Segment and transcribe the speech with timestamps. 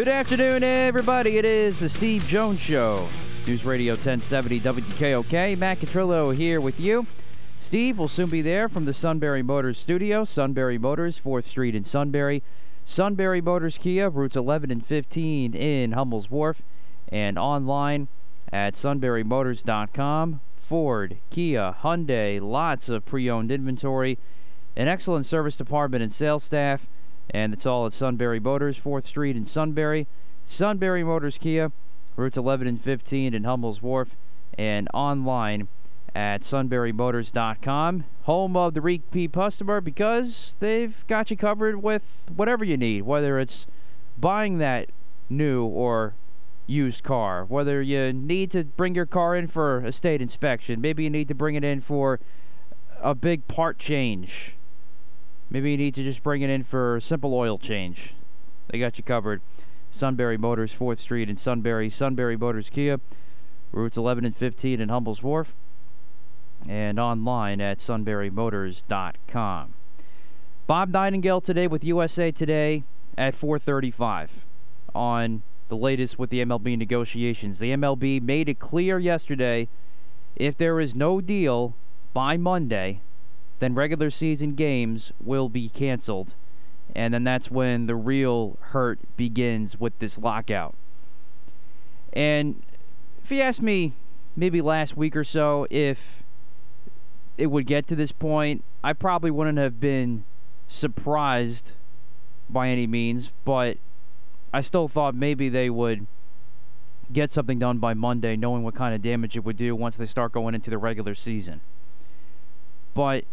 [0.00, 1.36] Good afternoon, everybody.
[1.36, 3.06] It is the Steve Jones Show.
[3.46, 5.58] News Radio 1070 WKOK.
[5.58, 7.06] Matt Catrillo here with you.
[7.58, 10.24] Steve will soon be there from the Sunbury Motors studio.
[10.24, 12.42] Sunbury Motors, 4th Street in Sunbury.
[12.82, 16.62] Sunbury Motors Kia, routes 11 and 15 in Hummel's Wharf.
[17.10, 18.08] And online
[18.50, 20.40] at sunburymotors.com.
[20.56, 24.16] Ford, Kia, Hyundai, lots of pre owned inventory,
[24.74, 26.86] an excellent service department and sales staff.
[27.32, 30.06] And it's all at Sunbury Motors, 4th Street in Sunbury.
[30.44, 31.70] Sunbury Motors Kia,
[32.16, 34.16] routes 11 and 15 in Hummel's Wharf,
[34.58, 35.68] and online
[36.14, 38.04] at sunburymotors.com.
[38.24, 42.02] Home of the repeat customer because they've got you covered with
[42.34, 43.66] whatever you need, whether it's
[44.18, 44.88] buying that
[45.28, 46.14] new or
[46.66, 51.04] used car, whether you need to bring your car in for a state inspection, maybe
[51.04, 52.20] you need to bring it in for
[53.00, 54.54] a big part change
[55.50, 58.14] Maybe you need to just bring it in for a simple oil change.
[58.68, 59.42] They got you covered.
[59.90, 61.90] Sunbury Motors, 4th Street in Sunbury.
[61.90, 63.00] Sunbury Motors Kia,
[63.72, 65.54] routes 11 and 15 in Hummel's Wharf.
[66.68, 69.74] And online at sunburymotors.com.
[70.68, 72.84] Bob Nightingale today with USA Today
[73.18, 74.44] at 435
[74.94, 77.58] on the latest with the MLB negotiations.
[77.58, 79.66] The MLB made it clear yesterday
[80.36, 81.74] if there is no deal
[82.12, 83.00] by Monday,
[83.60, 86.34] then regular season games will be canceled.
[86.94, 90.74] And then that's when the real hurt begins with this lockout.
[92.12, 92.62] And
[93.22, 93.92] if you ask me,
[94.34, 96.22] maybe last week or so, if
[97.38, 100.24] it would get to this point, I probably wouldn't have been
[100.66, 101.72] surprised
[102.48, 103.76] by any means, but
[104.52, 106.06] I still thought maybe they would
[107.12, 110.06] get something done by Monday, knowing what kind of damage it would do once they
[110.06, 111.60] start going into the regular season.
[112.94, 113.24] But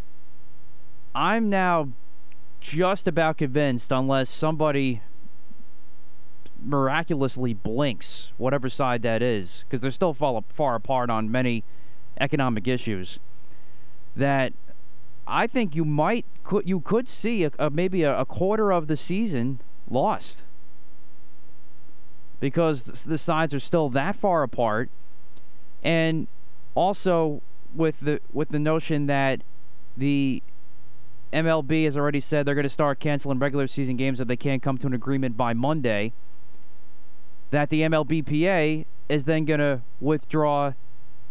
[1.18, 1.88] I'm now
[2.60, 5.02] just about convinced, unless somebody
[6.62, 11.64] miraculously blinks, whatever side that is, because they're still far, far apart on many
[12.20, 13.18] economic issues,
[14.14, 14.52] that
[15.26, 18.86] I think you might could you could see a, a, maybe a, a, quarter of
[18.86, 20.44] the season lost.
[22.38, 24.88] Because the, the sides are still that far apart,
[25.82, 26.28] and
[26.76, 27.42] also
[27.74, 29.42] with the with the notion that
[29.96, 30.44] the
[31.32, 34.62] MLB has already said they're going to start canceling regular season games if they can't
[34.62, 36.12] come to an agreement by Monday.
[37.50, 40.72] That the MLBPA is then going to withdraw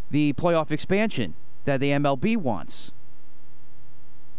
[0.10, 2.92] the playoff expansion that the MLB wants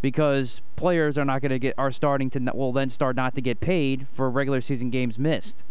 [0.01, 3.41] because players are not going to get are starting to will then start not to
[3.41, 5.65] get paid for regular season games missed.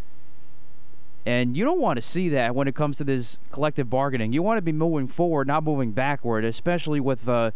[1.26, 4.32] And you don't want to see that when it comes to this collective bargaining.
[4.32, 7.52] You want to be moving forward, not moving backward, especially with uh,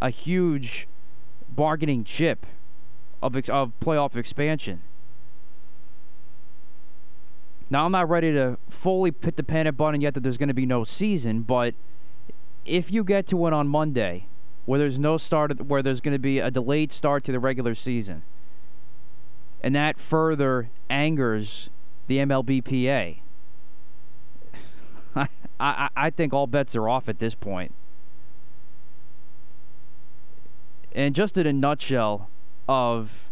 [0.00, 0.86] a huge
[1.56, 2.46] bargaining chip
[3.22, 4.82] of, of playoff expansion.
[7.68, 10.54] Now, I'm not ready to fully put the panic button yet that there's going to
[10.54, 11.74] be no season, but
[12.64, 14.26] if you get to it on Monday,
[14.66, 17.74] where there's no start, where there's going to be a delayed start to the regular
[17.74, 18.22] season,
[19.62, 21.70] and that further angers
[22.06, 23.18] the MLBPA,
[25.16, 25.28] I,
[25.58, 27.72] I, I think all bets are off at this point.
[30.96, 32.28] And just in a nutshell,
[32.68, 33.28] of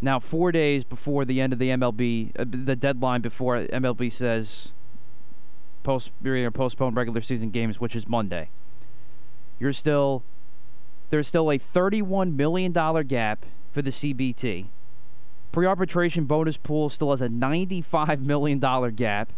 [0.00, 4.68] now four days before the end of the MLB, uh, the deadline before MLB says
[5.82, 8.48] post or postpone regular season games, which is Monday.
[9.58, 10.22] You're still
[11.10, 14.66] there's still a 31 million dollar gap for the CBT.
[15.52, 19.32] Pre-arbitration bonus pool still has a 95 million dollar gap.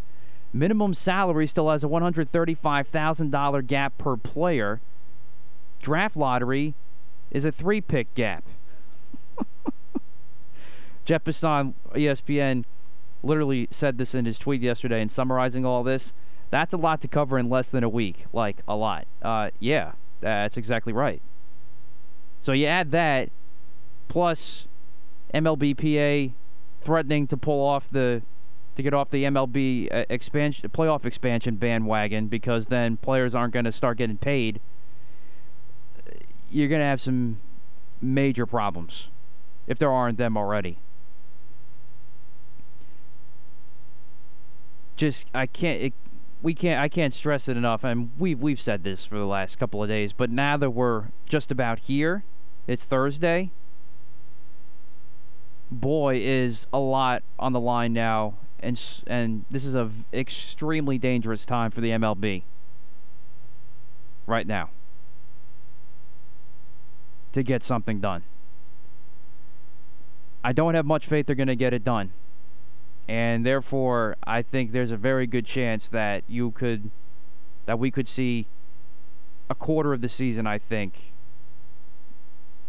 [0.51, 4.81] Minimum salary still has a $135,000 gap per player
[5.81, 6.73] draft lottery
[7.31, 8.43] is a three pick gap.
[11.05, 12.65] Jeff Passan, ESPN,
[13.23, 16.13] literally said this in his tweet yesterday and summarizing all this.
[16.49, 18.25] That's a lot to cover in less than a week.
[18.33, 19.05] Like, a lot.
[19.21, 21.21] Uh, yeah, that's exactly right.
[22.41, 23.29] So you add that,
[24.07, 24.65] plus
[25.33, 26.31] MLBPA
[26.81, 28.21] threatening to pull off the
[28.75, 33.65] to get off the MLB uh, expansion playoff expansion bandwagon because then players aren't going
[33.65, 34.61] to start getting paid
[36.51, 37.39] you're going to have some
[38.01, 39.09] major problems
[39.67, 40.77] if there aren't them already.
[44.95, 45.93] Just I can't it,
[46.41, 49.57] we can't I can't stress it enough and we've we've said this for the last
[49.57, 52.23] couple of days, but now that we're just about here,
[52.67, 53.51] it's Thursday.
[55.71, 60.97] Boy, is a lot on the line now and and this is a v- extremely
[60.97, 62.43] dangerous time for the MLB
[64.27, 64.69] right now
[67.31, 68.23] to get something done.
[70.43, 72.11] I don't have much faith they're going to get it done.
[73.07, 76.91] And therefore, I think there's a very good chance that you could
[77.65, 78.47] that we could see
[79.49, 81.13] a quarter of the season, I think,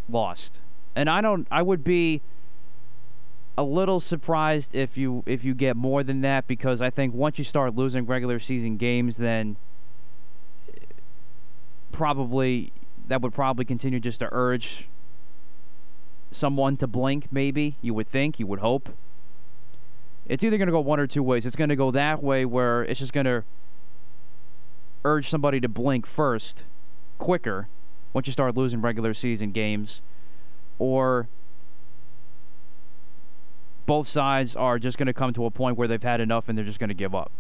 [0.09, 0.61] lost.
[0.97, 2.23] And I don't I would be
[3.57, 7.39] a little surprised if you if you get more than that because I think once
[7.39, 9.57] you start losing regular season games then
[10.69, 10.79] eh,
[11.93, 12.73] probably
[13.11, 14.89] that would probably continue just to urge
[16.31, 18.89] someone to blink maybe you would think you would hope
[20.27, 22.45] it's either going to go one or two ways it's going to go that way
[22.45, 23.43] where it's just going to
[25.05, 26.63] urge somebody to blink first
[27.19, 27.67] quicker
[28.13, 30.03] once you start losing regular season games
[30.79, 31.29] or
[33.87, 36.57] both sides are just going to come to a point where they've had enough and
[36.57, 37.33] they're just going to give up.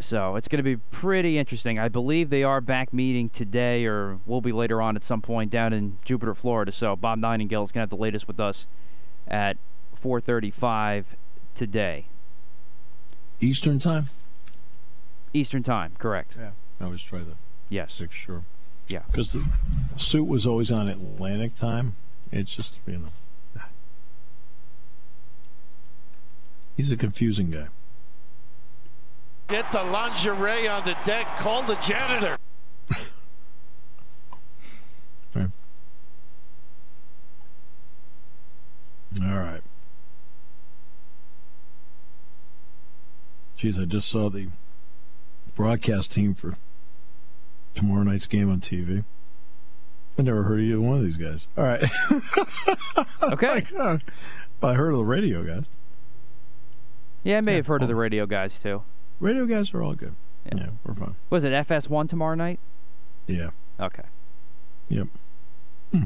[0.00, 1.78] So it's going to be pretty interesting.
[1.78, 5.50] I believe they are back meeting today, or will be later on at some point
[5.50, 6.72] down in Jupiter, Florida.
[6.72, 8.66] So Bob Nightingale is going to have the latest with us
[9.28, 9.58] at
[10.02, 11.04] 4:35
[11.54, 12.06] today.
[13.40, 14.08] Eastern time.
[15.34, 16.34] Eastern time, correct?
[16.38, 16.50] Yeah,
[16.80, 17.36] I always try to
[17.68, 18.00] Yes.
[18.00, 18.42] make sure.
[18.88, 19.02] Yeah.
[19.06, 19.48] Because the
[19.96, 21.94] suit was always on Atlantic time.
[22.32, 23.62] It's just you know.
[26.76, 27.66] He's a confusing guy.
[29.50, 31.26] Get the lingerie on the deck.
[31.38, 32.36] Call the janitor.
[39.22, 39.60] All right.
[43.56, 44.48] Geez, I just saw the
[45.54, 46.54] broadcast team for
[47.74, 49.04] tomorrow night's game on TV.
[50.18, 51.48] I never heard of either one of these guys.
[51.56, 51.82] All right.
[53.22, 53.64] Okay.
[53.78, 53.98] Oh
[54.62, 55.64] I heard of the radio guys.
[57.22, 57.56] Yeah, I may Yeah.
[57.56, 57.98] have heard of the Oh.
[57.98, 58.82] radio guys too.
[59.20, 60.14] Radio guys are all good.
[60.46, 60.52] Yeah.
[60.56, 61.14] Yeah, we're fine.
[61.28, 62.58] Was it FS1 tomorrow night?
[63.26, 63.50] Yeah.
[63.78, 64.04] Okay.
[64.88, 65.06] Yep.
[65.92, 66.02] Hmm.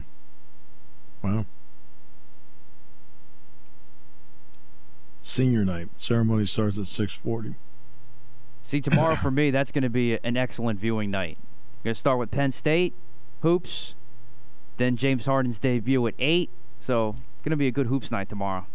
[1.22, 1.46] Wow.
[5.22, 7.55] Senior night ceremony starts at six forty.
[8.62, 11.38] See, tomorrow for me, that's going to be an excellent viewing night.
[11.82, 12.94] Going to start with Penn State,
[13.40, 13.94] hoops,
[14.76, 16.50] then James Harden's debut at 8.
[16.81, 17.12] So,
[17.43, 18.66] going to be a good hoops night tomorrow.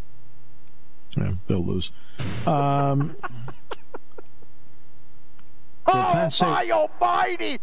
[1.18, 1.92] Yeah, they'll lose.
[2.46, 3.16] Um,
[5.90, 7.60] oh my almighty!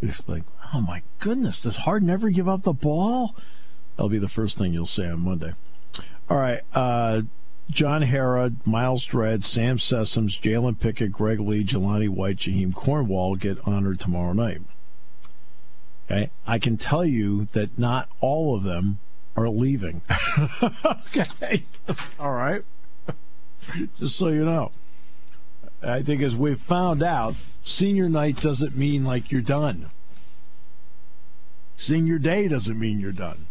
[0.00, 0.42] it's like,
[0.74, 3.34] oh my goodness, does Harden ever give up the ball?
[3.96, 5.52] That'll be the first thing you'll say on Monday.
[6.28, 6.60] All right.
[6.74, 7.22] Uh,
[7.70, 13.58] John Harrar, Myles Dread, Sam Sessoms, Jalen Pickett, Greg Lee, Jalanni White, Jaheam Cornwall get
[13.64, 14.62] honored tomorrow night.
[16.10, 16.30] Okay.
[16.46, 18.98] I can tell you that not all of them
[19.36, 20.02] are leaving.
[20.62, 21.64] okay.
[22.18, 22.62] All right.
[23.94, 24.72] Just so you know.
[25.82, 29.90] I think as we've found out, senior night doesn't mean like you're done.
[31.76, 33.46] Senior day doesn't mean you're done.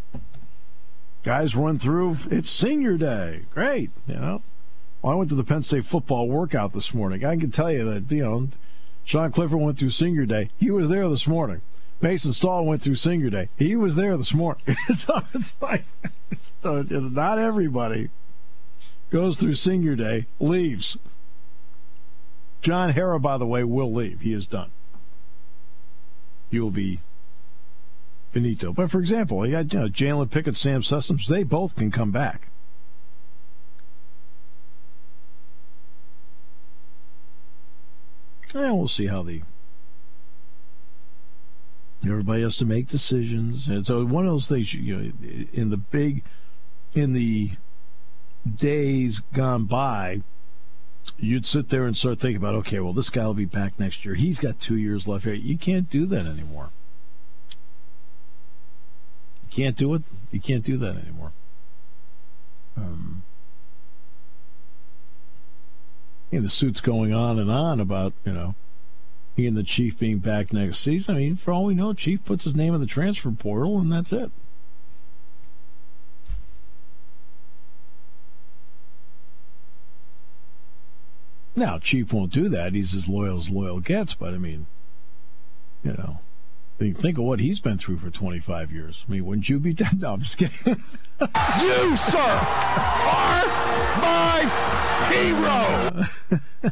[1.24, 3.42] Guys run through, it's senior day.
[3.54, 4.42] Great, you know.
[5.02, 7.26] Well, I went to the Penn State football workout this morning.
[7.26, 8.48] I can tell you that, you know,
[9.04, 10.50] Sean Clifford went through senior day.
[10.60, 11.62] He was there this morning.
[12.02, 13.50] Mason Stahl went through senior day.
[13.58, 14.64] He was there this morning.
[14.96, 15.84] so it's like,
[16.60, 18.10] so not everybody
[19.12, 20.98] goes through senior day, leaves.
[22.62, 24.22] John Harrar, by the way, will leave.
[24.22, 24.72] He is done.
[26.50, 27.00] He will be
[28.32, 28.72] finito.
[28.74, 31.28] But for example, you got you know, Jalen Pickett, Sam Sessoms.
[31.28, 32.50] They both can come back.
[38.54, 39.44] And we'll see how the
[42.04, 43.68] everybody has to make decisions.
[43.68, 45.12] And so one of those things, you know,
[45.54, 46.24] in the big,
[46.94, 47.52] in the
[48.58, 50.22] days gone by,
[51.18, 54.06] you'd sit there and start thinking about, okay, well, this guy will be back next
[54.06, 54.16] year.
[54.16, 55.34] He's got two years left here.
[55.34, 56.70] You can't do that anymore.
[59.44, 60.04] You can't do it.
[60.32, 61.32] You can't do that anymore.
[62.78, 63.24] Um,
[66.32, 68.56] know, the suit's going on and on about, you know,
[69.36, 71.16] he and the Chief being back next season.
[71.16, 73.92] I mean, for all we know, Chief puts his name in the transfer portal, and
[73.92, 74.32] that's it.
[81.56, 82.74] Now, Chief won't do that.
[82.74, 84.68] He's as loyal as loyal gets, but I mean,
[85.84, 86.20] you know,
[86.80, 89.06] I mean, think of what he's been through for 25 years.
[89.08, 90.02] I mean, wouldn't you be dead?
[90.02, 90.82] No, I'm just kidding.
[91.22, 93.46] You, sir, are
[94.02, 94.42] my
[95.12, 96.72] hero.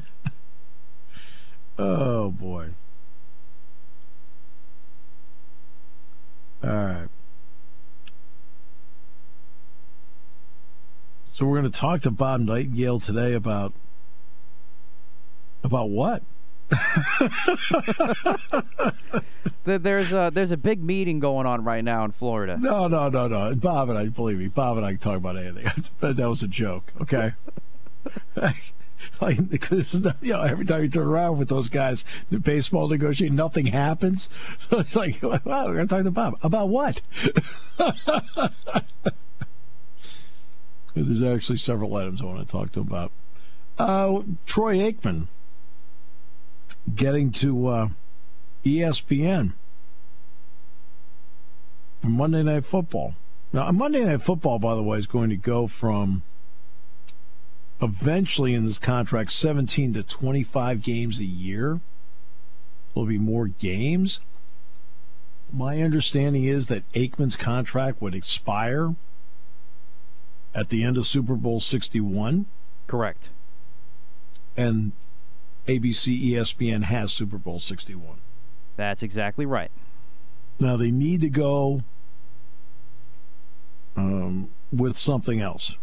[1.78, 2.70] oh, boy.
[6.64, 7.08] All right.
[11.32, 13.74] So we're going to talk to Bob Nightingale today about
[15.64, 16.24] about what?
[19.64, 22.60] there's a there's a big meeting going on right now in Florida.
[22.60, 23.56] No, no, no, no.
[23.56, 25.66] Bob and I, believe me, Bob and I can talk about anything.
[26.00, 27.34] that was a joke, okay?
[29.22, 33.36] like because you know every time you turn around with those guys, the baseball negotiating,
[33.36, 34.30] nothing happens.
[34.70, 37.02] So it's like, wow, we're gonna talk to Bob about what?
[40.96, 43.12] There's actually several items I want to talk to him about.
[43.78, 45.28] Uh, Troy Aikman
[46.96, 47.90] getting to uh,
[48.66, 49.54] ESPN
[52.02, 53.16] for Monday Night Football.
[53.52, 56.24] Now, Monday Night Football, by the way, is going to go from
[57.82, 61.80] eventually in this contract 17 to 25 games a year.
[62.94, 64.20] There'll be more games.
[65.52, 68.96] My understanding is that Aikman's contract would expire
[70.54, 72.46] at the end of Super Bowl 61.
[72.88, 73.30] Correct.
[74.56, 74.92] And
[75.68, 78.18] ABC ESPN has Super Bowl 61.
[78.76, 79.72] That's exactly right.
[80.60, 81.82] Now they need to go
[83.96, 85.78] um, with something else.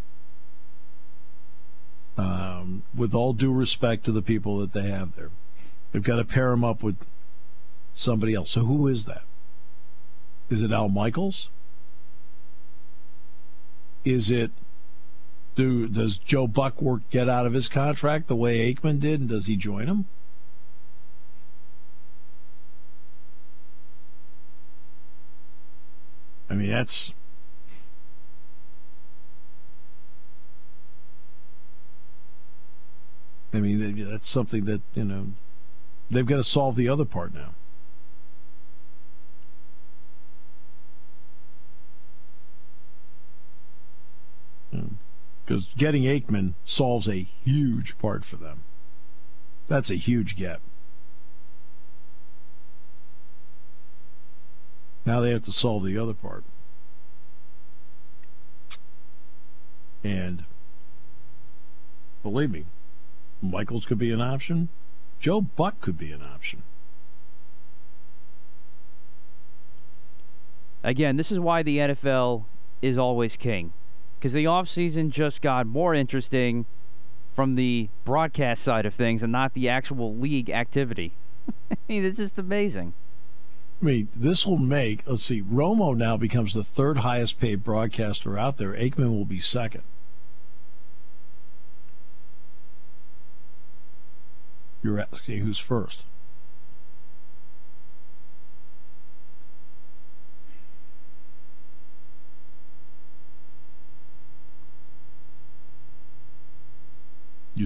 [2.19, 5.31] Um, with all due respect to the people that they have there,
[5.93, 6.97] they've got to pair them up with
[7.95, 8.51] somebody else.
[8.53, 9.23] So who is that?
[10.49, 11.51] Is it Al Michaels?
[14.05, 14.51] Is it
[15.57, 19.47] do does Joe Buckwork get out of his contract the way Aikman did, and does
[19.47, 20.05] he join him?
[26.49, 27.13] I mean, that's
[33.53, 35.29] I mean, that's something that you know
[36.11, 37.55] they've got to solve the other part now.
[45.47, 48.63] Because getting Aikman solves a huge part for them.
[49.69, 50.59] That's a huge get.
[55.05, 56.43] Now they have to solve the other part.
[60.03, 60.45] And
[62.25, 62.65] believe me,
[63.41, 64.69] Michaels could be an option.
[65.21, 66.65] Joe Buck could be an option.
[70.83, 72.45] Again, this is why the NFL
[72.83, 73.73] is always king
[74.19, 76.67] because the offseason just got more interesting
[77.35, 81.13] from the broadcast side of things and not the actual league activity.
[81.71, 82.95] I mean, it's just amazing.
[83.81, 88.39] I mean, this will make, let's see, Romo now becomes the third highest paid broadcaster
[88.39, 88.73] out there.
[88.73, 89.83] Aikman will be second.
[94.83, 96.03] You're asking who's first?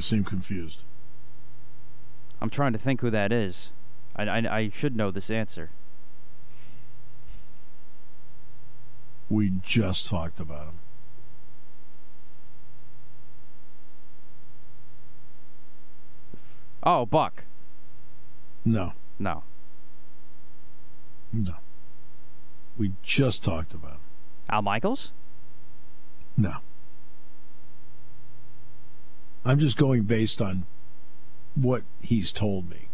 [0.01, 0.81] You seem confused.
[2.41, 3.69] I'm trying to think who that is.
[4.17, 5.69] I, I, I should know this answer.
[9.29, 10.79] We just talked about him.
[16.83, 17.45] Oh, Buck.
[18.65, 18.95] No.
[19.19, 19.43] No.
[21.31, 21.57] No.
[22.79, 24.01] We just talked about him.
[24.49, 25.13] Al Michaels?
[26.39, 26.55] No.
[29.45, 30.65] I'm just going based on
[31.55, 32.89] what he's told me.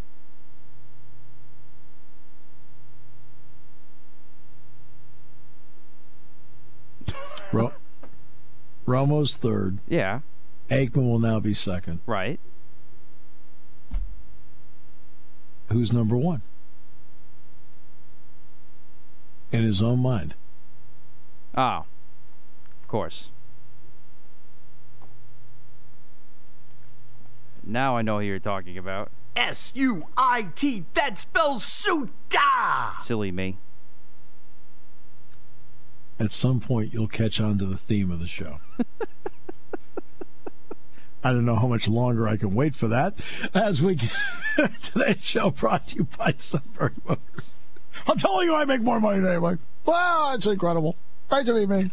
[7.52, 7.72] Ro-
[8.86, 9.78] Romo's third.
[9.88, 10.20] Yeah.
[10.70, 12.00] Aikman will now be second.
[12.06, 12.40] Right.
[15.68, 16.42] Who's number one?
[19.52, 20.34] In his own mind.
[21.56, 21.86] Oh.
[22.82, 23.30] Of course.
[27.66, 29.10] Now I know who you're talking about.
[29.34, 30.84] S U I T.
[30.94, 32.92] That spells Suta.
[33.02, 33.58] Silly me.
[36.18, 38.60] At some point, you'll catch on to the theme of the show.
[41.22, 43.14] I don't know how much longer I can wait for that.
[43.52, 44.12] As we get
[44.82, 47.54] today's show brought to you by Sunbury Motors.
[48.06, 49.58] I'm telling you, I make more money than anybody.
[49.84, 50.96] Wow, it's incredible.
[51.28, 51.90] Great to be me.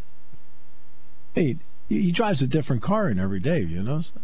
[1.34, 1.56] Hey,
[1.88, 3.60] he drives a different car in every day.
[3.60, 4.22] You notice that?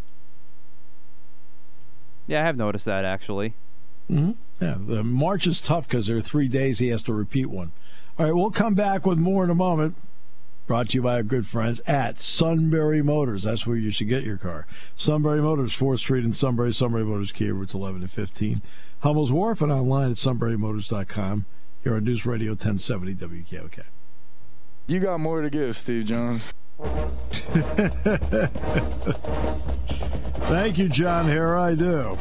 [2.30, 3.54] Yeah, I have noticed that actually.
[4.08, 4.64] Mm-hmm.
[4.64, 7.72] Yeah, the March is tough because there are three days he has to repeat one.
[8.16, 9.96] All right, we'll come back with more in a moment.
[10.68, 13.42] Brought to you by our good friends at Sunbury Motors.
[13.42, 14.66] That's where you should get your car.
[14.94, 16.72] Sunbury Motors, 4th Street in Sunbury.
[16.72, 18.62] Sunbury Motors, Kia routes 11 and 15.
[19.00, 21.46] Hummel's Wharf and online at sunburymotors.com.
[21.82, 23.80] Here on News Radio 1070 WKOK.
[24.86, 26.54] You got more to give, Steve Jones.
[30.50, 31.26] Thank you, John.
[31.26, 32.18] Here I do.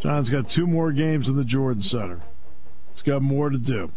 [0.00, 2.22] John's got two more games in the Jordan Center.
[2.90, 3.92] It's got more to do.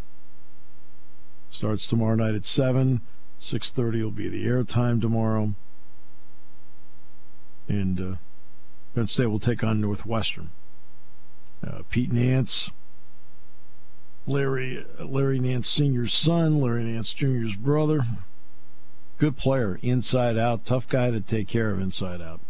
[1.50, 3.00] Starts tomorrow night at 7.
[3.40, 5.54] 6.30 will be the airtime tomorrow.
[7.70, 8.20] And
[8.98, 10.50] uh, will take on Northwestern.
[11.66, 12.70] Uh, Pete Nance,
[14.28, 18.06] Larry Larry Nance Sr.'s son, Larry Nance Jr.'s brother.
[19.24, 22.42] Good player, inside out, tough guy to take care of inside out.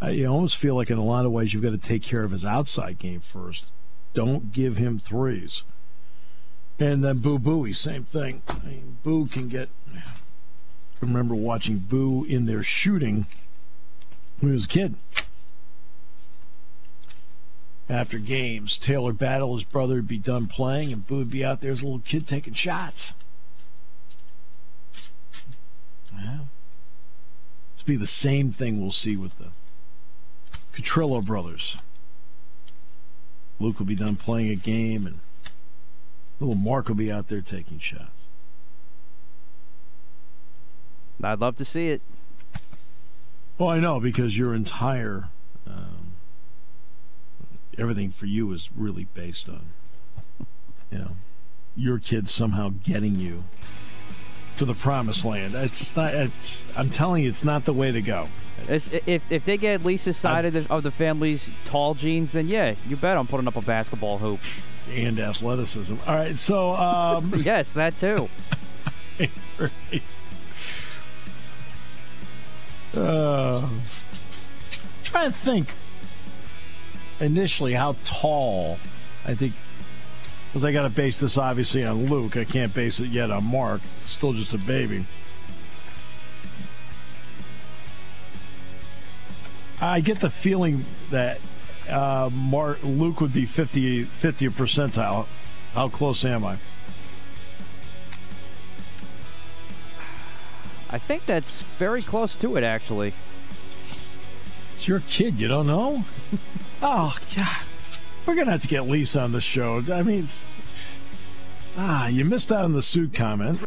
[0.00, 2.24] I you almost feel like in a lot of ways you've got to take care
[2.24, 3.70] of his outside game first.
[4.14, 5.64] Don't give him threes.
[6.78, 8.40] And then Boo Buie, same thing.
[8.48, 9.68] I mean, Boo can get.
[9.94, 10.00] I
[11.02, 13.26] remember watching Boo in their shooting
[14.40, 14.94] when he was a kid.
[17.86, 21.60] After games, Taylor Battle, his brother, would be done playing, and Boo would be out
[21.60, 23.12] there as a little kid taking shots.
[26.22, 26.38] Yeah.
[27.72, 29.48] It's be the same thing we'll see with the
[30.74, 31.78] Catrillo brothers.
[33.60, 35.20] Luke will be done playing a game, and
[36.40, 38.24] little Mark will be out there taking shots.
[41.22, 42.02] I'd love to see it.
[43.56, 45.28] Well, I know because your entire
[45.66, 46.14] um,
[47.78, 49.66] everything for you is really based on
[50.90, 51.10] you know
[51.76, 53.44] your kids somehow getting you
[54.56, 55.54] to the promised land.
[55.54, 56.14] It's not.
[56.14, 56.66] It's.
[56.76, 58.28] I'm telling you, it's not the way to go.
[58.68, 62.48] It's, if if they get Lisa's side of the, of the family's tall genes, then
[62.48, 64.40] yeah, you bet I'm putting up a basketball hoop.
[64.90, 65.96] And athleticism.
[66.06, 68.28] All right, so um, yes, that too.
[72.96, 73.68] uh,
[75.02, 75.68] trying to think
[77.20, 78.78] initially how tall.
[79.26, 79.54] I think
[80.54, 82.36] because I got to base this obviously on Luke.
[82.36, 83.80] I can't base it yet on Mark.
[84.04, 85.04] Still just a baby.
[89.80, 91.40] I get the feeling that
[91.88, 95.26] uh, Mark Luke would be 50 50 percentile.
[95.72, 96.58] How close am I?
[100.88, 103.12] I think that's very close to it, actually.
[104.72, 105.40] It's your kid.
[105.40, 106.04] You don't know?
[106.80, 107.73] oh God.
[108.26, 109.82] We're gonna have to get Lisa on the show.
[109.92, 110.28] I mean,
[111.76, 113.60] ah, you missed out on the suit comment.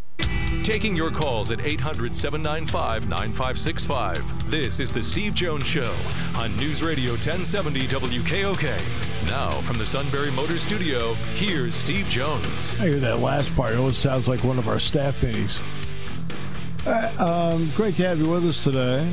[0.64, 4.52] Taking your calls at 800 795 9565.
[4.52, 5.96] This is The Steve Jones Show
[6.36, 9.28] on News Radio 1070 WKOK.
[9.28, 12.74] Now, from the Sunbury Motor Studio, here's Steve Jones.
[12.80, 13.74] I hear that last part.
[13.74, 15.62] It always sounds like one of our staff meetings.
[16.86, 19.08] Right, um, great to have you with us today.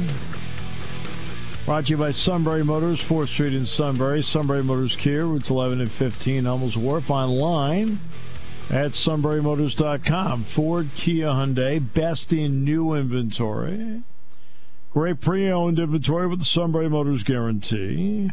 [1.65, 4.23] Brought to you by Sunbury Motors, 4th Street in Sunbury.
[4.23, 7.11] Sunbury Motors Kia, routes 11 and 15, Hummels Wharf.
[7.11, 8.01] Online
[8.69, 10.45] at sunburymotors.com.
[10.45, 14.03] Ford, Kia, Hyundai, best in new inventory.
[14.93, 18.31] Great pre-owned inventory with the Sunbury Motors guarantee.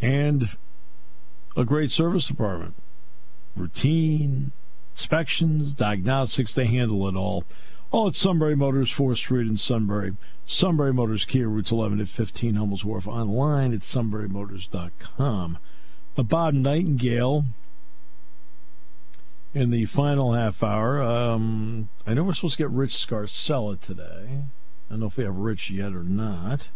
[0.00, 0.48] And
[1.54, 2.74] a great service department.
[3.54, 4.52] Routine,
[4.94, 7.44] inspections, diagnostics, they handle it all.
[7.92, 10.14] All at Sunbury Motors, 4th Street in Sunbury.
[10.44, 13.06] Sunbury Motors Kia, routes 11 to 15, Hummels Wharf.
[13.06, 15.58] Online at sunburymotors.com.
[16.18, 17.44] Uh, Bob Nightingale
[19.54, 21.02] in the final half hour.
[21.02, 24.42] Um, I know we're supposed to get Rich Scarcella today.
[24.88, 26.70] I don't know if we have Rich yet or not.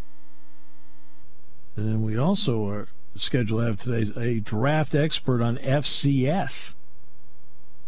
[1.77, 6.75] And then we also are scheduled to have today's a draft expert on FCS.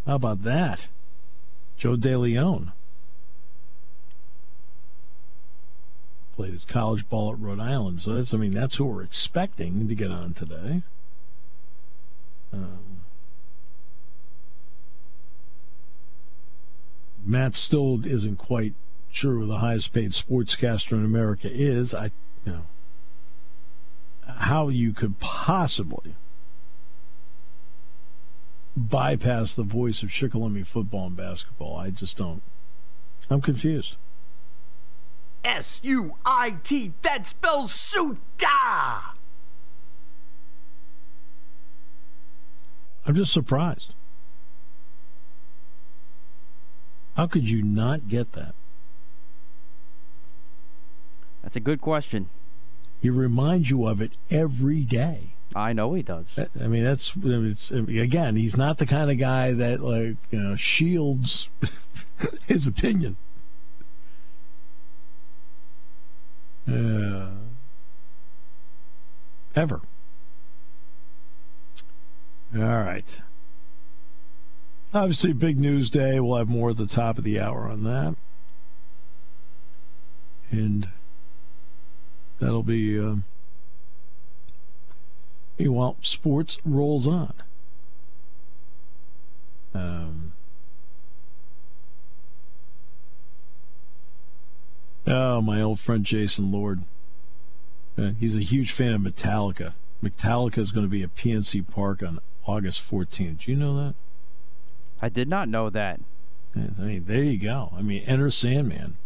[0.06, 0.88] How about that?
[1.76, 2.72] Joe DeLeon.
[6.35, 8.01] Played his college ball at Rhode Island.
[8.01, 10.83] So that's, I mean, that's who we're expecting to get on today.
[12.53, 13.01] Um,
[17.25, 18.75] Matt still isn't quite
[19.11, 21.95] sure who the highest paid sportscaster in America is.
[21.95, 22.07] I,
[22.45, 22.66] you know,
[24.27, 26.14] how you could possibly
[28.75, 31.77] bypass the voice of Shikellamy football and basketball.
[31.77, 32.42] I just don't.
[33.31, 33.97] I'm confused.
[35.44, 36.92] S U I T.
[37.02, 38.16] That spells Suta.
[43.05, 43.94] I'm just surprised.
[47.16, 48.55] How could you not get that?
[51.42, 52.31] That's a good question.
[53.00, 55.35] He reminds you of it every day.
[55.55, 56.38] I know he does.
[56.38, 58.37] I mean, that's it's again.
[58.37, 61.50] He's not the kind of guy that like you know shields
[62.46, 63.16] his opinion.
[66.68, 67.31] Uh,
[69.55, 69.81] ever.
[72.55, 73.20] All right.
[74.94, 76.20] Obviously, big news day.
[76.20, 78.14] We'll have more at the top of the hour on that.
[80.51, 80.88] And
[82.38, 82.98] that'll be.
[82.98, 83.16] Uh,
[85.59, 87.35] Meanwhile, sports rolls on.
[89.75, 90.33] Um,
[95.06, 96.82] oh, my old friend Jason Lord.
[97.98, 99.74] Uh, he's a huge fan of Metallica.
[100.02, 103.38] Metallica is going to be at PNC Park on August 14th.
[103.38, 103.94] Do you know that?
[105.00, 106.00] I did not know that.
[106.54, 107.72] I mean, there you go.
[107.76, 108.96] I mean, Enter Sandman.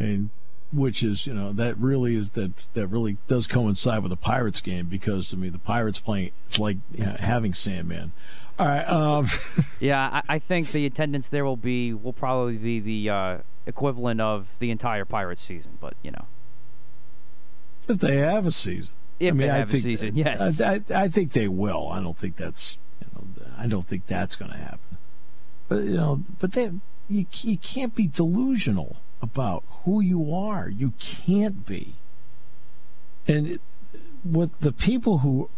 [0.00, 0.30] I mean,
[0.76, 4.60] which is you know that really is that that really does coincide with the Pirates
[4.60, 8.12] game because I mean the Pirates playing it's like you know, having Sandman.
[8.58, 8.84] All right.
[8.84, 9.26] Um,
[9.80, 14.20] yeah, I, I, think the attendance there will be will probably be the uh, equivalent
[14.20, 16.24] of the entire Pirates season, but you know,
[17.88, 18.94] if they have a season.
[19.18, 20.60] If I mean, they have I think, a season, yes.
[20.60, 21.88] I, I, I, think they will.
[21.88, 24.98] I don't think that's you know I don't think that's going to happen.
[25.68, 26.70] But you know, but they
[27.08, 30.68] you you can't be delusional about who you are.
[30.68, 31.94] You can't be.
[33.26, 33.58] And
[34.24, 35.50] with the people who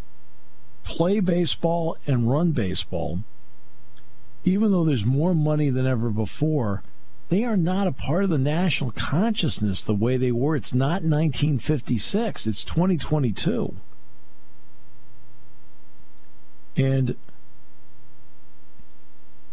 [0.84, 3.20] play baseball and run baseball,
[4.44, 6.82] even though there's more money than ever before,
[7.28, 10.56] they are not a part of the national consciousness the way they were.
[10.56, 13.74] It's not 1956, it's 2022.
[16.76, 17.16] And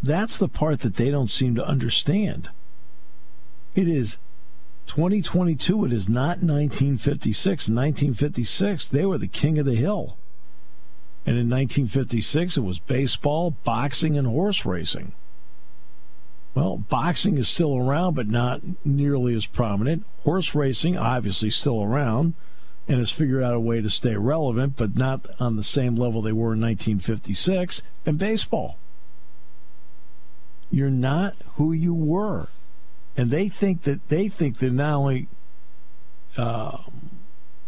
[0.01, 2.49] that's the part that they don't seem to understand.
[3.75, 4.17] It is
[4.87, 5.85] 2022.
[5.85, 7.67] It is not 1956.
[7.67, 10.17] In 1956, they were the king of the hill.
[11.25, 15.11] And in 1956, it was baseball, boxing, and horse racing.
[16.53, 20.05] Well, boxing is still around, but not nearly as prominent.
[20.23, 22.33] Horse racing, obviously, still around
[22.87, 26.21] and has figured out a way to stay relevant, but not on the same level
[26.21, 27.81] they were in 1956.
[28.05, 28.77] And baseball.
[30.71, 32.47] You're not who you were
[33.17, 35.27] and they think that they think they're not only
[36.37, 36.77] uh,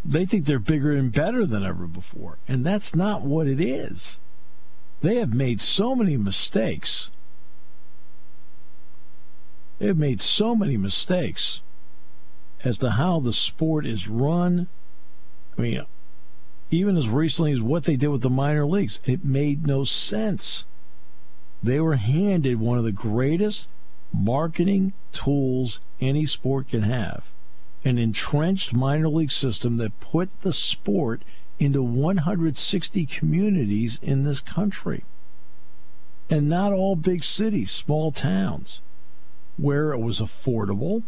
[0.04, 4.20] they think they're bigger and better than ever before, and that's not what it is.
[5.02, 7.12] They have made so many mistakes.
[9.80, 11.62] They have made so many mistakes
[12.64, 14.68] as to how the sport is run.
[15.58, 15.86] I mean,
[16.72, 20.66] even as recently as what they did with the minor leagues, it made no sense.
[21.62, 23.68] They were handed one of the greatest
[24.14, 27.26] marketing tools any sport can have.
[27.84, 31.22] An entrenched minor league system that put the sport
[31.60, 35.04] into 160 communities in this country.
[36.30, 38.82] And not all big cities, small towns,
[39.56, 41.04] where it was affordable,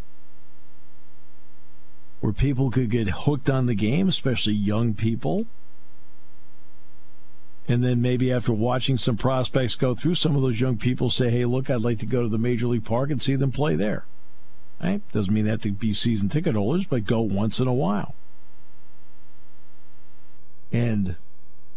[2.21, 5.45] where people could get hooked on the game, especially young people
[7.69, 11.29] and then maybe after watching some prospects go through, some of those young people say,
[11.29, 13.75] "Hey, look, I'd like to go to the major league park and see them play
[13.75, 14.05] there."
[14.82, 15.01] Right?
[15.12, 18.15] Doesn't mean they have to be season ticket holders, but go once in a while.
[20.71, 21.15] And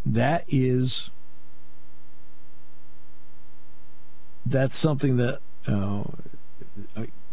[0.06, 1.10] that is
[4.46, 6.04] that's something that uh,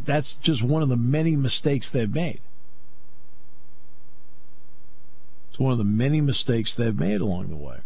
[0.04, 2.42] that's just one of the many mistakes they've made.
[5.50, 7.80] It's one of the many mistakes they've made along the way.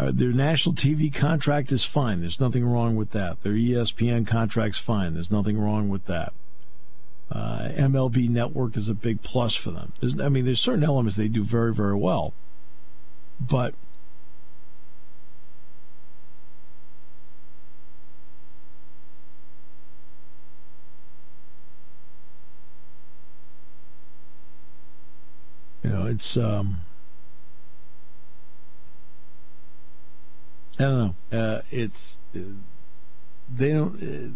[0.00, 2.20] Uh, their national TV contract is fine.
[2.20, 3.42] There's nothing wrong with that.
[3.42, 5.12] Their ESPN contract's fine.
[5.12, 6.32] There's nothing wrong with that.
[7.30, 9.92] Uh, MLB Network is a big plus for them.
[10.00, 12.32] There's, I mean, there's certain elements they do very, very well,
[13.38, 13.74] but
[25.84, 26.80] you know, it's um,
[30.80, 31.38] I don't know.
[31.38, 34.02] Uh, it's they don't.
[34.02, 34.30] Uh,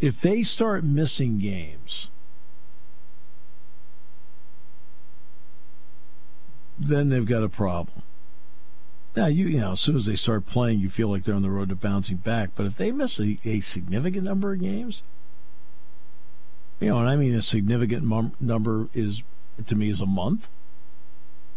[0.00, 2.10] if they start missing games,
[6.76, 8.02] then they've got a problem.
[9.14, 11.42] Now you you know as soon as they start playing, you feel like they're on
[11.42, 12.50] the road to bouncing back.
[12.56, 15.04] But if they miss a, a significant number of games,
[16.80, 19.22] you know, and I mean a significant number is
[19.64, 20.48] to me is a month.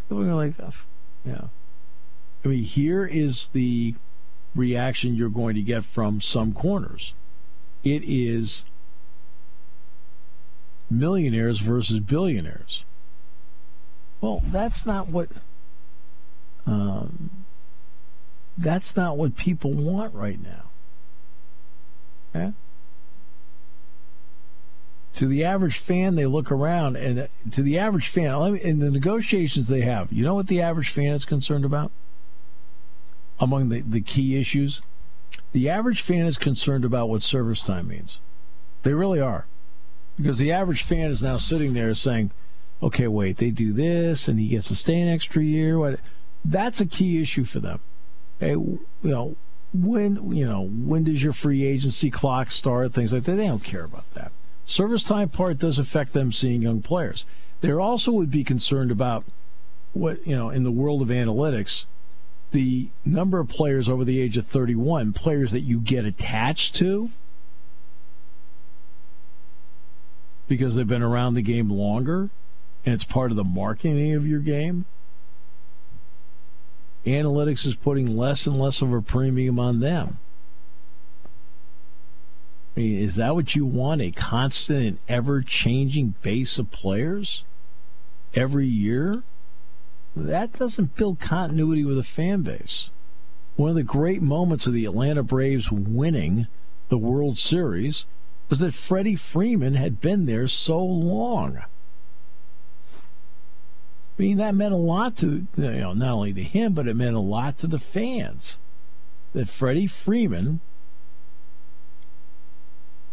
[0.07, 0.71] We're like, oh,
[1.25, 1.47] yeah.
[2.43, 3.95] I mean, here is the
[4.55, 7.13] reaction you're going to get from some corners.
[7.83, 8.65] It is
[10.89, 12.85] millionaires versus billionaires.
[14.21, 15.29] Well, that's not what
[16.65, 17.45] um,
[18.57, 20.63] that's not what people want right now.
[22.35, 22.53] Okay?
[25.15, 28.91] To the average fan, they look around, and uh, to the average fan, in the
[28.91, 31.91] negotiations they have, you know what the average fan is concerned about?
[33.39, 34.81] Among the, the key issues?
[35.51, 38.19] The average fan is concerned about what service time means.
[38.83, 39.45] They really are.
[40.17, 42.31] Because the average fan is now sitting there saying,
[42.81, 45.77] okay, wait, they do this, and he gets to stay an extra year.
[45.77, 45.99] What?
[46.43, 47.79] That's a key issue for them.
[48.41, 49.35] Okay, you know,
[49.73, 52.93] when you know when does your free agency clock start?
[52.93, 53.35] Things like that.
[53.35, 54.31] They don't care about that.
[54.65, 57.25] Service time part does affect them seeing young players.
[57.61, 59.23] They also would be concerned about
[59.93, 61.85] what you know in the world of analytics,
[62.51, 67.11] the number of players over the age of 31, players that you get attached to
[70.47, 72.29] because they've been around the game longer
[72.85, 74.85] and it's part of the marketing of your game
[77.07, 80.19] analytics is putting less and less of a premium on them.
[82.75, 84.01] I mean, is that what you want?
[84.01, 87.43] A constant and ever changing base of players
[88.35, 89.23] every year?
[90.25, 92.89] That doesn't build continuity with a fan base.
[93.55, 96.47] One of the great moments of the Atlanta Braves winning
[96.89, 98.05] the World Series
[98.49, 101.57] was that Freddie Freeman had been there so long.
[104.17, 106.95] I mean, that meant a lot to, you know, not only to him, but it
[106.95, 108.57] meant a lot to the fans
[109.33, 110.59] that Freddie Freeman,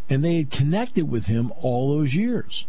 [0.08, 2.66] and they had connected with him all those years.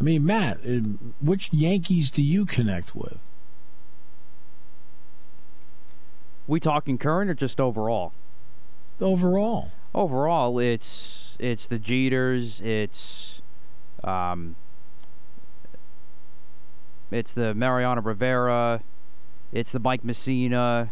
[0.00, 0.80] I mean, Matt, uh,
[1.20, 3.28] which Yankees do you connect with?
[6.46, 8.12] We talking current or just overall?
[9.00, 9.70] overall?
[9.94, 13.42] Overall, it's it's the Jeters, it's
[14.02, 14.56] um,
[17.10, 18.82] it's the Mariano Rivera,
[19.52, 20.88] it's the Mike Mussina.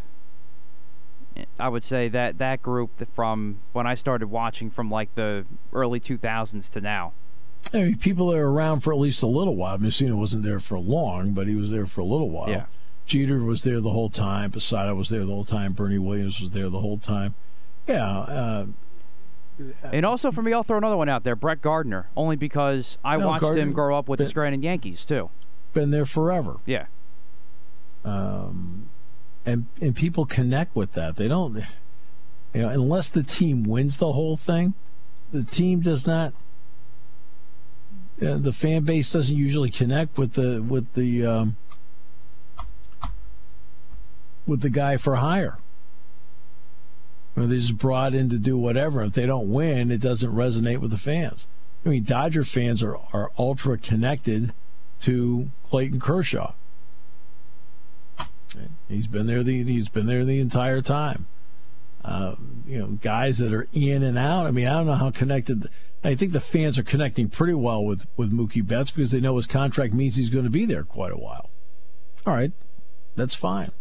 [1.58, 6.00] I would say that that group from when I started watching from like the early
[6.00, 7.12] 2000s to now.
[7.74, 9.78] I mean, people that are around for at least a little while.
[9.78, 12.48] Mussina wasn't there for long, but he was there for a little while.
[12.48, 12.64] Yeah.
[13.06, 14.50] Jeter was there the whole time.
[14.50, 15.72] Posada was there the whole time.
[15.72, 17.34] Bernie Williams was there the whole time.
[17.86, 18.18] Yeah.
[18.18, 18.66] Uh,
[19.82, 23.16] and also for me, I'll throw another one out there, Brett Gardner, only because I
[23.16, 25.30] No, watched Gardner- him grow up with the but- Scranton Yankees too.
[25.74, 26.56] been there forever.
[26.64, 26.86] Yeah.
[28.04, 28.88] um,
[29.44, 31.16] and and people connect with that.
[31.16, 31.56] They don't,
[32.54, 34.74] you know, unless the team wins the whole thing,
[35.32, 36.32] the team does not.
[38.20, 41.56] Uh, the fan base doesn't usually connect with the with the um,
[44.46, 45.58] with the guy for hire.
[47.36, 49.04] Or they're just brought in to do whatever.
[49.04, 51.46] If they don't win, it doesn't resonate with the fans.
[51.86, 54.52] I mean, Dodger fans are, are ultra connected
[55.00, 56.54] to Clayton Kershaw.
[58.88, 59.44] He's been there.
[59.44, 61.26] The, he's been there the entire time.
[62.04, 62.34] Uh,
[62.66, 64.46] you know, guys that are in and out.
[64.46, 65.68] I mean, I don't know how connected.
[66.04, 69.36] I think the fans are connecting pretty well with with Mookie Betts because they know
[69.36, 71.50] his contract means he's going to be there quite a while.
[72.26, 72.52] All right,
[73.16, 73.72] that's fine.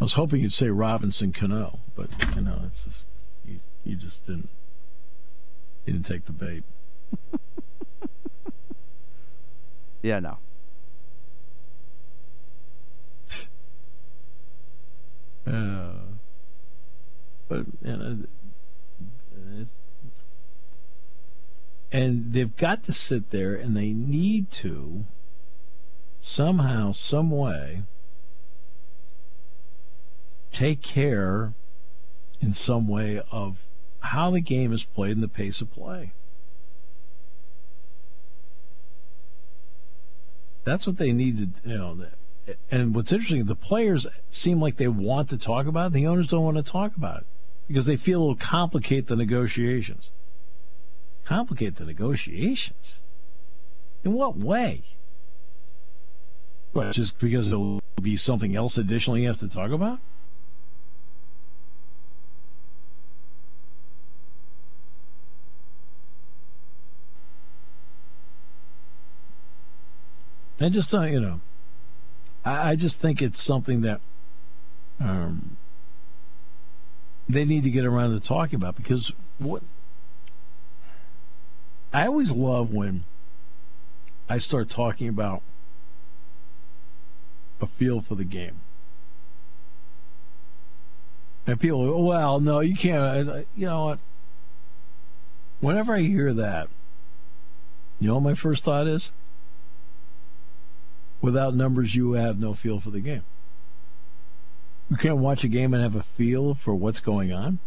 [0.00, 3.06] I was hoping you'd say Robinson Cano, but you know, it's just
[3.46, 4.50] you, you just didn't.
[5.86, 6.64] You didn't take the bait.
[10.02, 10.38] Yeah, no.
[15.46, 15.94] Uh,
[17.48, 18.18] but you know,
[19.58, 19.78] it's,
[21.92, 25.04] and they've got to sit there, and they need to
[26.20, 27.82] somehow, some way,
[30.50, 31.54] take care
[32.40, 33.66] in some way of
[34.00, 36.12] how the game is played and the pace of play.
[40.64, 42.06] That's what they need to, you know.
[42.70, 45.92] And what's interesting, the players seem like they want to talk about it.
[45.94, 47.26] The owners don't want to talk about it
[47.68, 50.12] because they feel it'll complicate the negotiations.
[51.24, 53.00] Complicate the negotiations?
[54.04, 54.82] In what way?
[56.72, 60.00] What, just because there'll be something else additionally you have to talk about?
[70.60, 71.40] I just don't, you know.
[72.44, 74.00] I, I just think it's something that
[75.00, 75.56] um,
[77.28, 79.62] they need to get around to talking about because what
[81.92, 83.04] I always love when
[84.28, 85.42] I start talking about
[87.60, 88.60] a feel for the game.
[91.46, 93.46] And people, go, well, no, you can't.
[93.56, 93.98] You know what?
[95.60, 96.68] Whenever I hear that,
[97.98, 99.10] you know what my first thought is?
[101.20, 103.24] Without numbers, you have no feel for the game.
[104.88, 107.58] You can't watch a game and have a feel for what's going on.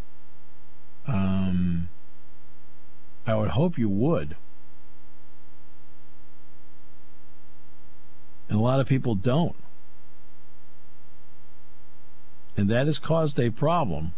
[1.07, 1.89] Um,
[3.25, 4.35] I would hope you would.
[8.49, 9.55] And a lot of people don't.
[12.55, 14.11] And that has caused a problem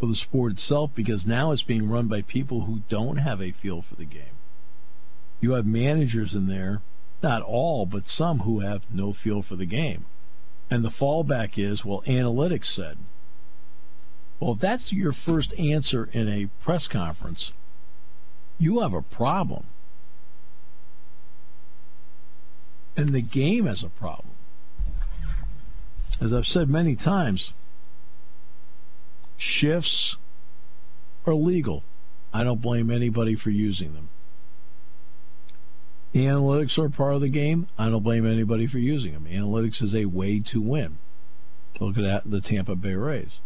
[0.00, 3.50] for the sport itself because now it's being run by people who don't have a
[3.50, 4.36] feel for the game.
[5.40, 6.82] You have managers in there,
[7.22, 10.06] not all, but some who have no feel for the game.
[10.70, 12.98] And the fallback is, well, analytics said.
[14.40, 17.52] Well, if that's your first answer in a press conference,
[18.58, 19.64] you have a problem.
[22.96, 24.34] And the game has a problem.
[26.20, 27.52] As I've said many times,
[29.36, 30.16] shifts
[31.26, 31.84] are legal.
[32.32, 34.08] I don't blame anybody for using them.
[36.14, 37.68] Analytics are part of the game.
[37.78, 39.26] I don't blame anybody for using them.
[39.26, 40.98] Analytics is a way to win.
[41.78, 43.40] Look at the Tampa Bay Rays.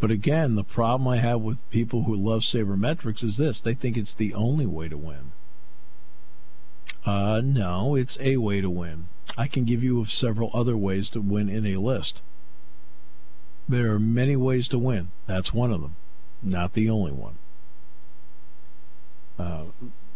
[0.00, 3.96] But again, the problem I have with people who love sabermetrics is this they think
[3.96, 5.32] it's the only way to win.
[7.04, 9.06] Uh, no, it's a way to win.
[9.36, 12.22] I can give you several other ways to win in a list.
[13.68, 15.10] There are many ways to win.
[15.26, 15.94] That's one of them,
[16.42, 17.36] not the only one.
[19.38, 19.64] Uh,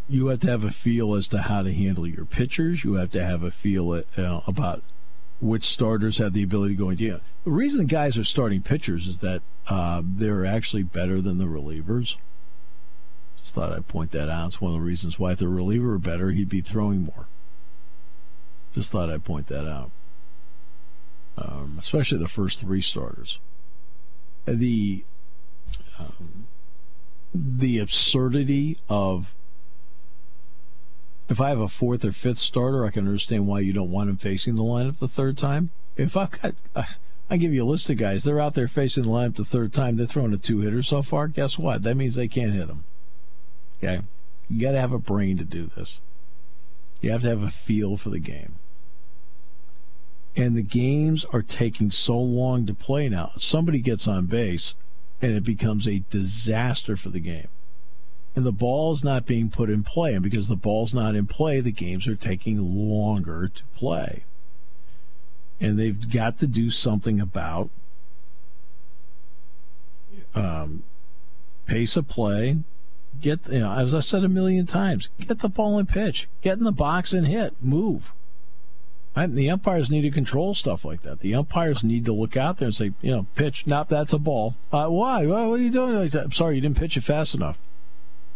[0.09, 2.85] you have to have a feel as to how to handle your pitchers.
[2.85, 4.83] You have to have a feel uh, about
[5.41, 7.21] which starters have the ability to go into.
[7.45, 12.17] The reason guys are starting pitchers is that uh, they're actually better than the relievers.
[13.41, 14.47] Just thought I'd point that out.
[14.47, 17.27] It's one of the reasons why if the reliever were better, he'd be throwing more.
[18.75, 19.91] Just thought I'd point that out.
[21.37, 23.41] Um, especially the first three starters.
[24.47, 25.05] The
[25.99, 26.47] um,
[27.35, 29.35] the absurdity of
[31.29, 34.11] if I have a fourth or fifth starter, I can understand why you don't want
[34.11, 35.71] him facing the lineup the third time.
[35.97, 36.55] If I've got,
[37.31, 39.73] I give you a list of guys, they're out there facing the lineup the third
[39.73, 41.29] time, they're throwing a two hitter so far.
[41.29, 41.83] Guess what?
[41.83, 42.85] That means they can't hit them.
[43.79, 44.03] Okay?
[44.49, 46.01] You got to have a brain to do this.
[47.01, 48.57] You have to have a feel for the game.
[50.37, 53.33] And the games are taking so long to play now.
[53.37, 54.75] Somebody gets on base,
[55.23, 57.49] and it becomes a disaster for the game
[58.37, 60.15] and the ball's not being put in play.
[60.15, 64.25] And because the ball's not in play, the games are taking longer to play.
[65.61, 67.71] And they've got to do something about
[70.35, 70.83] um,
[71.67, 72.59] pace of play.
[73.21, 76.59] Get you know, as I said a million times, get the ball and pitch, get
[76.59, 78.13] in the box and hit, move.
[79.17, 81.21] And the umpires need to control stuff like that.
[81.21, 83.65] The umpires need to look out there and say, you know, pitch.
[83.65, 84.57] Not that's a ball.
[84.73, 85.25] Uh, why?
[85.27, 86.11] What are you doing?
[86.13, 87.57] I'm sorry, you didn't pitch it fast enough.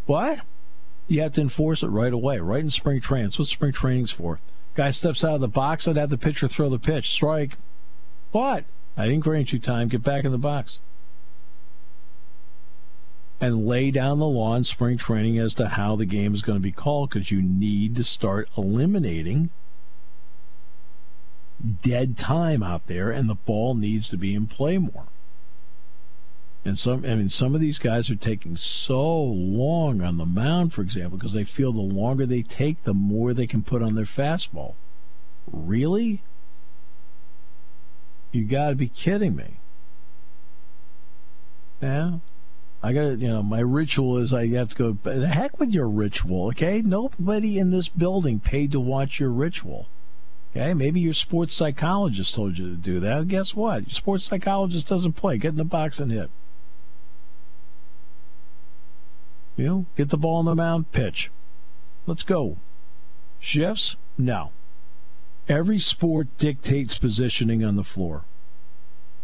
[0.07, 0.41] What?
[1.09, 3.29] You have to enforce it right away, right in spring training.
[3.29, 4.39] That's what spring training's for.
[4.79, 7.11] Guy steps out of the box, I'd have the pitcher throw the pitch.
[7.11, 7.57] Strike.
[8.31, 8.63] What?
[8.97, 9.89] I didn't grant you time.
[9.89, 10.79] Get back in the box.
[13.41, 16.59] And lay down the law in spring training as to how the game is going
[16.59, 19.51] to be called because you need to start eliminating
[21.83, 25.09] dead time out there and the ball needs to be in play more.
[26.69, 30.75] And some, I mean, some of these guys are taking so long on the mound,
[30.75, 33.95] for example, because they feel the longer they take, the more they can put on
[33.95, 34.75] their fastball.
[35.51, 36.23] Really?
[38.33, 39.57] You got to be kidding me.
[41.81, 42.19] Yeah.
[42.83, 45.73] I got to, you know, my ritual is I have to go, the heck with
[45.73, 46.83] your ritual, okay?
[46.83, 49.89] Nobody in this building paid to watch your ritual.
[50.51, 53.29] Okay, maybe your sports psychologist told you to do that.
[53.29, 53.85] Guess what?
[53.85, 55.39] Your sports psychologist doesn't play.
[55.39, 56.31] Get in the box and hit.
[59.59, 61.33] You know, get the ball on the mound, pitch.
[62.07, 62.59] Let's go.
[63.41, 63.97] Shifts?
[64.17, 64.53] No.
[65.49, 68.23] Every sport dictates positioning on the floor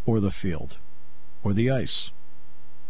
[0.05, 0.77] or the field
[1.41, 2.11] or the ice.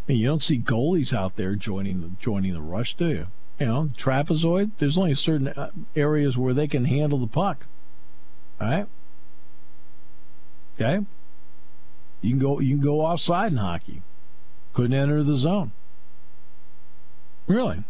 [0.07, 3.27] And you don't see goalies out there joining the joining the rush, do you?
[3.59, 4.71] You know, trapezoid.
[4.79, 7.67] There's only certain uh, areas where they can handle the puck.
[8.59, 8.87] All right.
[10.79, 11.05] Okay.
[12.21, 12.59] You can go.
[12.59, 14.01] You can go offside in hockey.
[14.73, 15.71] Couldn't enter the zone.
[17.47, 17.83] Really?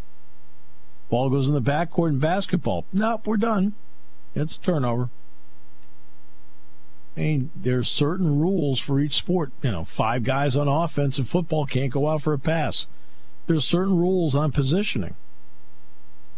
[1.10, 2.86] Ball goes in the backcourt in basketball.
[2.92, 3.74] Nope, we're done.
[4.34, 5.10] It's turnover.
[7.16, 9.52] I mean, there's certain rules for each sport.
[9.62, 12.88] You know, five guys on offense in football can't go out for a pass.
[13.48, 15.16] There's certain rules on positioning.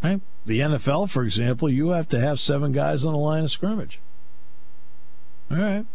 [0.03, 0.21] Right?
[0.45, 3.99] The NFL, for example, you have to have seven guys on the line of scrimmage.
[5.49, 5.85] All right.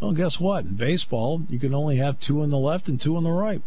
[0.00, 0.64] Well, guess what?
[0.64, 3.62] In baseball, you can only have two on the left and two on the right.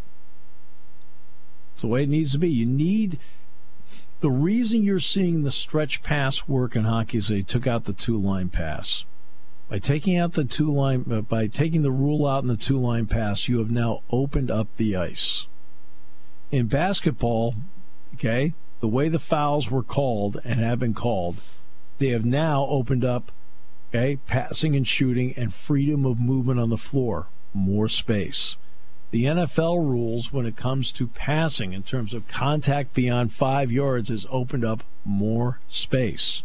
[1.82, 2.47] It's the way it needs to be.
[2.47, 3.17] You need
[4.19, 7.93] the reason you're seeing the stretch pass work in hockey is they took out the
[7.93, 9.05] two line pass.
[9.67, 12.77] By taking out the two line, uh, by taking the rule out in the two
[12.77, 15.47] line pass, you have now opened up the ice.
[16.51, 17.55] In basketball,
[18.13, 21.38] okay, the way the fouls were called and have been called,
[21.97, 23.32] they have now opened up,
[23.89, 27.25] okay, passing and shooting and freedom of movement on the floor,
[27.55, 28.55] more space.
[29.12, 34.09] The NFL rules when it comes to passing in terms of contact beyond five yards
[34.09, 36.43] has opened up more space.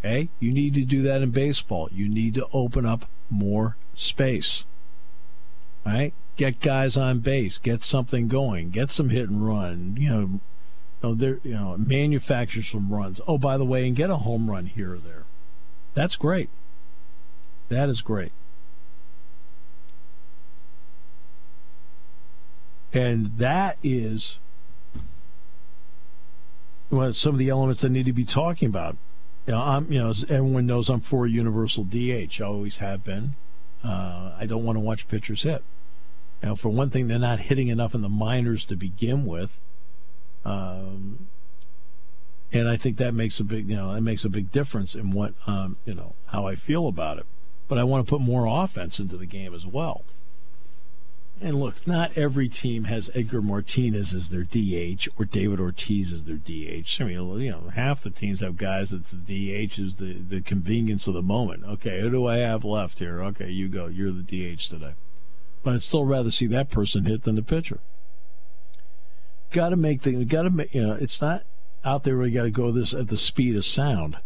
[0.00, 0.30] Okay?
[0.38, 1.90] You need to do that in baseball.
[1.92, 4.64] You need to open up more space.
[5.84, 6.14] All right?
[6.36, 7.58] Get guys on base.
[7.58, 8.70] Get something going.
[8.70, 9.96] Get some hit and run.
[9.98, 10.40] You
[11.02, 13.20] know, there, you know, manufacture some runs.
[13.28, 15.24] Oh, by the way, and get a home run here or there.
[15.92, 16.48] That's great.
[17.68, 18.32] That is great.
[22.92, 24.38] And that is
[26.90, 28.96] well, some of the elements that need to be talking about.
[29.46, 32.40] You know, I'm, you know, everyone knows I'm for universal DH.
[32.40, 33.34] I always have been.
[33.82, 35.62] Uh, I don't want to watch pitchers hit.
[36.42, 39.60] Now, for one thing, they're not hitting enough in the minors to begin with,
[40.44, 41.28] um,
[42.52, 45.10] and I think that makes a big, you know, that makes a big difference in
[45.10, 47.26] what, um, you know, how I feel about it.
[47.68, 50.02] But I want to put more offense into the game as well.
[51.42, 56.24] And look, not every team has Edgar Martinez as their DH or David Ortiz as
[56.24, 57.00] their DH.
[57.00, 60.42] I mean, you know, half the teams have guys that's the DH is the, the
[60.42, 61.64] convenience of the moment.
[61.64, 63.22] Okay, who do I have left here?
[63.22, 63.86] Okay, you go.
[63.86, 64.92] You're the DH today.
[65.62, 67.80] But I'd still rather see that person hit than the pitcher.
[69.50, 71.44] Got to make the, got to make, you know, it's not
[71.84, 74.18] out there you got to go this at the speed of sound,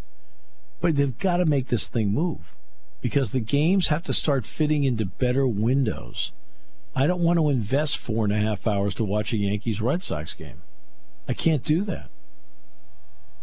[0.81, 2.57] but they've got to make this thing move
[3.01, 6.33] because the games have to start fitting into better windows
[6.97, 10.03] I don't want to invest four and a half hours to watch a Yankees Red
[10.03, 10.63] Sox game.
[11.29, 12.09] I can't do that.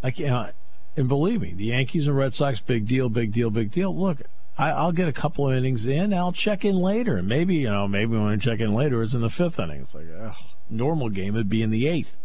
[0.04, 0.32] I can't.
[0.32, 0.52] Uh,
[0.96, 3.96] and believe me, the Yankees and Red Sox, big deal, big deal, big deal.
[3.96, 4.22] Look,
[4.58, 6.14] I, will get a couple of innings in.
[6.14, 7.22] I'll check in later.
[7.22, 9.82] Maybe, you know, maybe when I check in later, it's in the fifth inning.
[9.82, 10.36] It's like, ugh,
[10.70, 12.18] normal game It'd be in the eighth.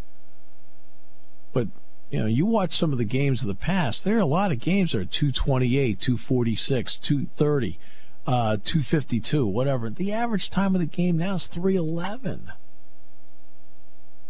[1.52, 1.68] But,
[2.10, 4.52] you know, you watch some of the games of the past, there are a lot
[4.52, 7.78] of games that are 228, 246, 230
[8.26, 9.88] uh, 252, whatever.
[9.90, 12.52] The average time of the game now is 311.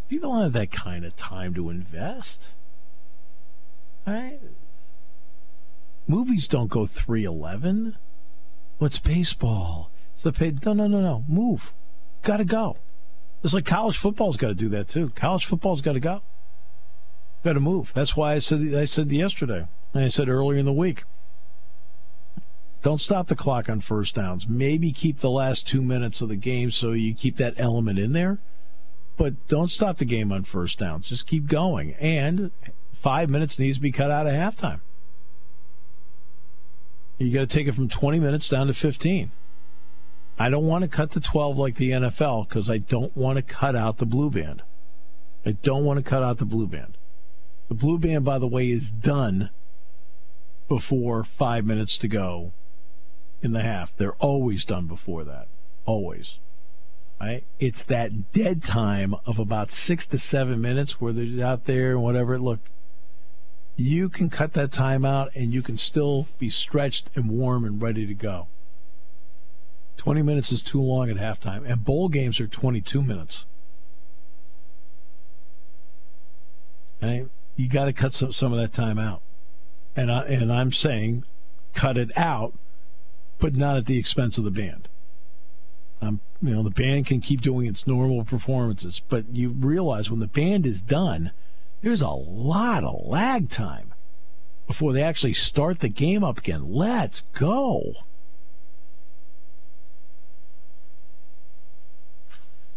[0.08, 2.54] People don't have that kind of time to invest.
[4.06, 4.38] Right?
[6.06, 7.96] Movies don't go 311.
[8.78, 9.90] What's baseball?
[10.12, 10.52] It's the pay.
[10.64, 11.24] No, no, no, no.
[11.26, 11.72] Move.
[12.22, 12.76] Got to go.
[13.42, 15.10] It's like college football's got to do that too.
[15.10, 16.22] College football's got to go.
[17.44, 17.92] Got to move.
[17.94, 19.66] That's why I said I said yesterday.
[19.94, 21.04] And I said earlier in the week.
[22.86, 24.46] Don't stop the clock on first downs.
[24.48, 28.12] Maybe keep the last two minutes of the game so you keep that element in
[28.12, 28.38] there.
[29.16, 31.08] But don't stop the game on first downs.
[31.08, 31.94] Just keep going.
[31.94, 32.52] And
[32.92, 34.78] five minutes needs to be cut out at halftime.
[37.18, 39.32] You got to take it from 20 minutes down to 15.
[40.38, 43.42] I don't want to cut to 12 like the NFL because I don't want to
[43.42, 44.62] cut out the blue band.
[45.44, 46.98] I don't want to cut out the blue band.
[47.66, 49.50] The blue band, by the way, is done
[50.68, 52.52] before five minutes to go
[53.42, 53.96] in the half.
[53.96, 55.48] They're always done before that.
[55.84, 56.38] Always.
[57.20, 57.44] Right?
[57.58, 62.02] It's that dead time of about six to seven minutes where they're out there and
[62.02, 62.38] whatever.
[62.38, 62.60] Look,
[63.76, 67.80] you can cut that time out and you can still be stretched and warm and
[67.80, 68.48] ready to go.
[69.96, 73.46] 20 minutes is too long at halftime, and bowl games are 22 minutes.
[77.00, 77.26] Right?
[77.56, 79.22] You got to cut some, some of that time out.
[79.94, 81.24] And, I, and I'm saying
[81.72, 82.54] cut it out
[83.38, 84.88] but not at the expense of the band.
[86.00, 90.20] Um, you know, the band can keep doing its normal performances, but you realize when
[90.20, 91.32] the band is done,
[91.82, 93.94] there's a lot of lag time
[94.66, 96.72] before they actually start the game up again.
[96.72, 97.94] Let's go.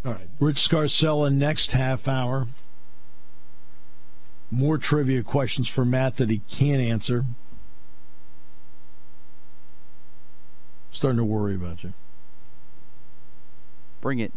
[0.04, 2.46] All right, Rich Scarcella next half hour.
[4.50, 7.26] More trivia questions for Matt that he can't answer.
[10.90, 11.92] Starting to worry about you.
[14.00, 14.32] Bring it.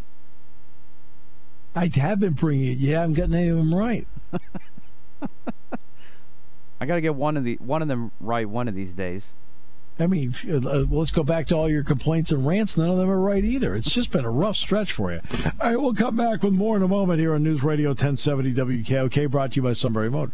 [1.75, 2.77] I have been bringing it.
[2.77, 4.07] You haven't gotten any of them right.
[6.79, 9.33] I got to get one of the one of them right one of these days.
[9.99, 12.77] I mean, uh, uh, let's go back to all your complaints and rants.
[12.77, 13.75] None of them are right either.
[13.75, 15.19] It's just been a rough stretch for you.
[15.61, 18.53] All right, we'll come back with more in a moment here on News Radio 1070
[18.53, 20.33] WKOK, brought to you by Sunbury Motors.